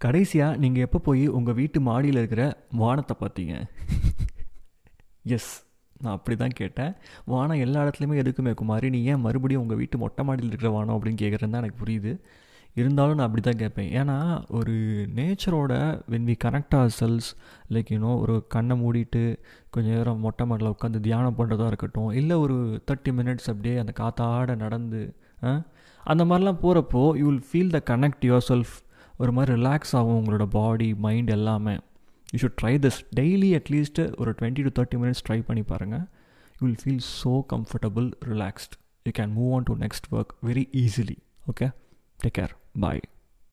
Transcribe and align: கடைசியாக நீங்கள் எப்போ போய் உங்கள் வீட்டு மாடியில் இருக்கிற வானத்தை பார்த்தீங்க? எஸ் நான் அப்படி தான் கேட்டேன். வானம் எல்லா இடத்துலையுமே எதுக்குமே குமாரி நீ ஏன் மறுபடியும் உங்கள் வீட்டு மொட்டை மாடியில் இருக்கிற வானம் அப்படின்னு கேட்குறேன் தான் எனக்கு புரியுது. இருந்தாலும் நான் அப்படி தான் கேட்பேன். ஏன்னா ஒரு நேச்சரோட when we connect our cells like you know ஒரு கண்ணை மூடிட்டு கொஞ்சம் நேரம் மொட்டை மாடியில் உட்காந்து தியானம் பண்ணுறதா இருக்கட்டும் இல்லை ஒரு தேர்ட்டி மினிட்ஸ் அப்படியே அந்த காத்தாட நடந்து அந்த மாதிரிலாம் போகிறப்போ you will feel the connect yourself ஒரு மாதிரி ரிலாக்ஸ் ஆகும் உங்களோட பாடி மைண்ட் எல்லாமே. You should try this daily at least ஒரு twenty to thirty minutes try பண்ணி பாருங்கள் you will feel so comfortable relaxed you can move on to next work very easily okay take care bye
கடைசியாக 0.00 0.58
நீங்கள் 0.62 0.84
எப்போ 0.86 0.98
போய் 1.08 1.24
உங்கள் 1.38 1.56
வீட்டு 1.60 1.78
மாடியில் 1.88 2.20
இருக்கிற 2.22 2.42
வானத்தை 2.82 3.14
பார்த்தீங்க? 3.20 3.54
எஸ் 5.36 5.52
நான் 6.02 6.16
அப்படி 6.16 6.34
தான் 6.40 6.58
கேட்டேன். 6.58 6.90
வானம் 7.32 7.62
எல்லா 7.66 7.82
இடத்துலையுமே 7.84 8.18
எதுக்குமே 8.22 8.52
குமாரி 8.60 8.86
நீ 8.96 8.98
ஏன் 9.12 9.22
மறுபடியும் 9.26 9.62
உங்கள் 9.64 9.78
வீட்டு 9.82 9.96
மொட்டை 10.02 10.22
மாடியில் 10.28 10.50
இருக்கிற 10.52 10.70
வானம் 10.74 10.96
அப்படின்னு 10.96 11.22
கேட்குறேன் 11.22 11.54
தான் 11.54 11.62
எனக்கு 11.62 11.80
புரியுது. 11.84 12.12
இருந்தாலும் 12.80 13.16
நான் 13.18 13.26
அப்படி 13.28 13.42
தான் 13.44 13.60
கேட்பேன். 13.60 13.88
ஏன்னா 14.00 14.16
ஒரு 14.58 14.72
நேச்சரோட 15.18 15.72
when 16.12 16.26
we 16.30 16.34
connect 16.44 16.74
our 16.80 16.90
cells 16.98 17.28
like 17.74 17.92
you know 17.94 18.10
ஒரு 18.24 18.34
கண்ணை 18.54 18.74
மூடிட்டு 18.82 19.22
கொஞ்சம் 19.74 19.94
நேரம் 19.98 20.20
மொட்டை 20.26 20.46
மாடியில் 20.50 20.72
உட்காந்து 20.74 21.00
தியானம் 21.06 21.38
பண்ணுறதா 21.38 21.68
இருக்கட்டும் 21.72 22.10
இல்லை 22.20 22.36
ஒரு 22.44 22.56
தேர்ட்டி 22.90 23.14
மினிட்ஸ் 23.20 23.48
அப்படியே 23.52 23.76
அந்த 23.82 23.94
காத்தாட 24.02 24.56
நடந்து 24.64 25.00
அந்த 26.04 26.22
மாதிரிலாம் 26.30 26.60
போகிறப்போ 26.64 27.04
you 27.20 27.26
will 27.30 27.46
feel 27.48 27.72
the 27.76 27.80
connect 27.92 28.26
yourself 28.50 28.74
ஒரு 29.18 29.32
மாதிரி 29.32 29.52
ரிலாக்ஸ் 29.54 29.94
ஆகும் 29.96 30.18
உங்களோட 30.20 30.46
பாடி 30.50 30.94
மைண்ட் 30.98 31.30
எல்லாமே. 31.30 31.74
You 32.28 32.38
should 32.38 32.58
try 32.62 32.74
this 32.78 33.00
daily 33.14 33.50
at least 33.56 34.04
ஒரு 34.20 34.30
twenty 34.32 34.62
to 34.62 34.72
thirty 34.78 34.98
minutes 34.98 35.24
try 35.28 35.38
பண்ணி 35.42 35.62
பாருங்கள் 35.62 36.04
you 36.56 36.66
will 36.66 36.80
feel 36.82 37.04
so 37.16 37.32
comfortable 37.52 38.08
relaxed 38.28 38.74
you 39.06 39.12
can 39.12 39.32
move 39.32 39.52
on 39.54 39.62
to 39.62 39.76
next 39.76 40.08
work 40.12 40.32
very 40.42 40.64
easily 40.82 41.16
okay 41.46 41.68
take 42.20 42.36
care 42.38 42.54
bye 42.80 43.02